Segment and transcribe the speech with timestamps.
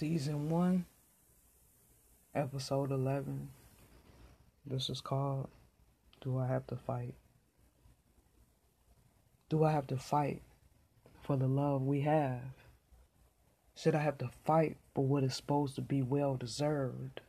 [0.00, 0.86] Season 1,
[2.34, 3.50] Episode 11.
[4.64, 5.50] This is called
[6.22, 7.16] Do I Have to Fight?
[9.50, 10.40] Do I have to fight
[11.22, 12.40] for the love we have?
[13.76, 17.20] Should I have to fight for what is supposed to be well deserved?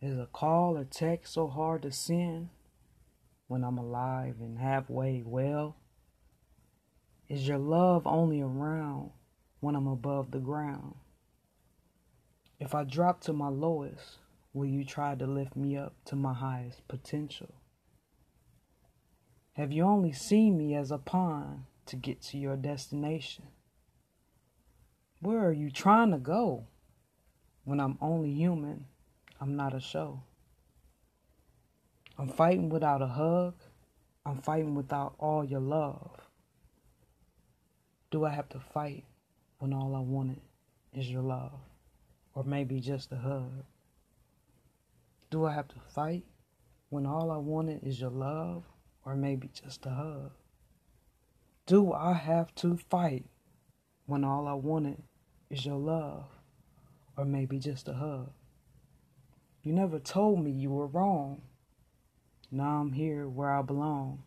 [0.00, 2.50] Is a call or text so hard to send
[3.48, 5.74] when I'm alive and halfway well?
[7.28, 9.10] Is your love only around
[9.58, 10.94] when I'm above the ground?
[12.62, 14.18] If I drop to my lowest,
[14.54, 17.52] will you try to lift me up to my highest potential?
[19.54, 23.46] Have you only seen me as a pawn to get to your destination?
[25.18, 26.68] Where are you trying to go?
[27.64, 28.84] When I'm only human,
[29.40, 30.22] I'm not a show.
[32.16, 33.54] I'm fighting without a hug.
[34.24, 36.12] I'm fighting without all your love.
[38.12, 39.02] Do I have to fight
[39.58, 40.42] when all I wanted
[40.94, 41.58] is your love?
[42.34, 43.64] Or maybe just a hug?
[45.30, 46.24] Do I have to fight
[46.90, 48.64] when all I wanted is your love
[49.04, 50.32] or maybe just a hug?
[51.66, 53.26] Do I have to fight
[54.06, 55.02] when all I wanted
[55.48, 56.26] is your love
[57.16, 58.30] or maybe just a hug?
[59.62, 61.42] You never told me you were wrong.
[62.50, 64.24] Now I'm here where I belong.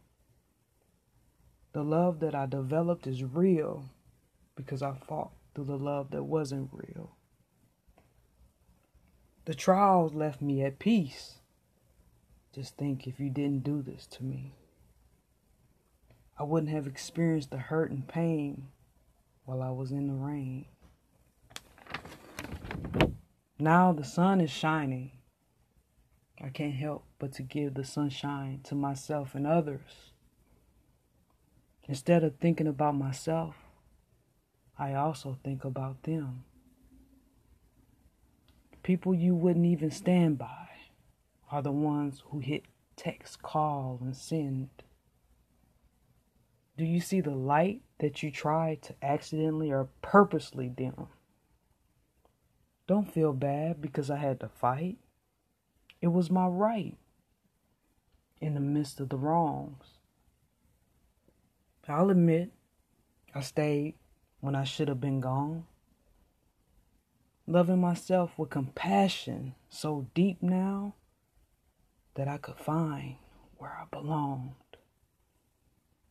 [1.73, 3.89] The love that I developed is real
[4.55, 7.15] because I fought through the love that wasn't real.
[9.45, 11.35] The trials left me at peace.
[12.53, 14.55] Just think if you didn't do this to me,
[16.39, 18.69] I wouldn't have experienced the hurt and pain
[19.45, 20.65] while I was in the rain.
[23.59, 25.11] Now the sun is shining.
[26.41, 30.11] I can't help but to give the sunshine to myself and others.
[31.87, 33.55] Instead of thinking about myself,
[34.77, 36.45] I also think about them.
[38.85, 40.67] People you wouldn't even stand by
[41.51, 44.69] are the ones who hit text, call, and send.
[46.77, 51.07] Do you see the light that you tried to accidentally or purposely dim?
[52.85, 54.99] Don't feel bad because I had to fight.
[55.99, 56.95] It was my right
[58.39, 59.97] in the midst of the wrongs.
[61.87, 62.51] I'll admit
[63.33, 63.95] I stayed
[64.41, 65.65] when I should have been gone
[67.47, 70.95] loving myself with compassion so deep now
[72.15, 73.17] that I could find
[73.57, 74.53] where I belonged?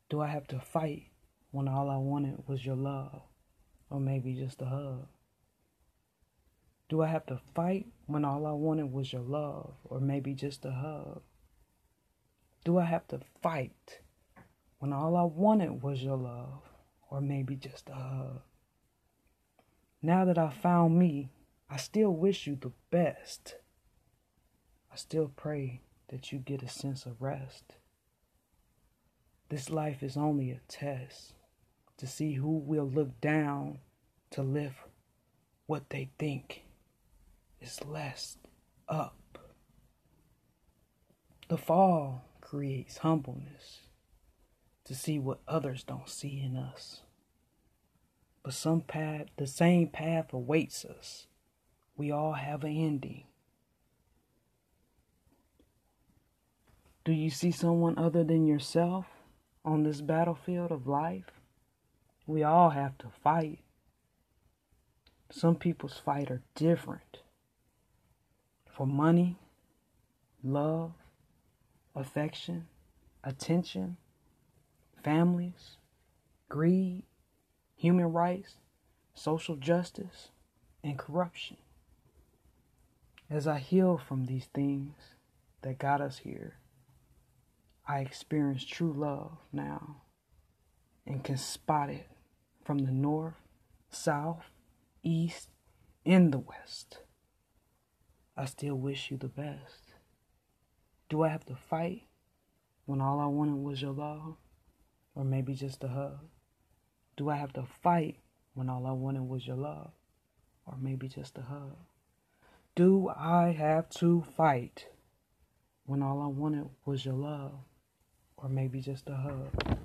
[0.08, 1.08] Do I have to fight
[1.50, 3.22] when all I wanted was your love
[3.90, 5.08] or maybe just a hug?
[6.88, 10.64] Do I have to fight when all I wanted was your love or maybe just
[10.64, 11.22] a hug?
[12.64, 14.00] Do I have to fight
[14.78, 16.62] when all I wanted was your love
[17.10, 18.40] or maybe just a hug?
[20.04, 21.30] Now that I found me,
[21.70, 23.54] I still wish you the best.
[24.92, 27.76] I still pray that you get a sense of rest.
[29.48, 31.32] This life is only a test
[31.96, 33.78] to see who will look down
[34.32, 34.76] to lift
[35.64, 36.64] what they think
[37.62, 38.36] is less
[38.86, 39.38] up.
[41.48, 43.86] The fall creates humbleness
[44.84, 47.00] to see what others don't see in us
[48.44, 51.26] but some path, the same path awaits us.
[51.96, 53.24] We all have an ending.
[57.04, 59.06] Do you see someone other than yourself
[59.64, 61.30] on this battlefield of life?
[62.26, 63.60] We all have to fight.
[65.30, 67.20] Some people's fight are different.
[68.70, 69.38] For money,
[70.42, 70.92] love,
[71.94, 72.66] affection,
[73.22, 73.96] attention,
[75.02, 75.78] families,
[76.48, 77.04] greed,
[77.84, 78.54] human rights,
[79.12, 80.30] social justice,
[80.82, 81.58] and corruption.
[83.28, 84.94] As I heal from these things
[85.60, 86.54] that got us here,
[87.86, 89.96] I experience true love now
[91.06, 92.08] and can spot it
[92.64, 93.34] from the north,
[93.90, 94.46] south,
[95.02, 95.50] east,
[96.06, 97.00] and the west.
[98.34, 99.92] I still wish you the best.
[101.10, 102.04] Do I have to fight
[102.86, 104.36] when all I wanted was your love?
[105.14, 106.20] Or maybe just a hug?
[107.16, 108.16] Do I have to fight
[108.54, 109.92] when all I wanted was your love?
[110.66, 111.76] Or maybe just a hug?
[112.74, 114.88] Do I have to fight
[115.86, 117.52] when all I wanted was your love?
[118.36, 119.83] Or maybe just a hug?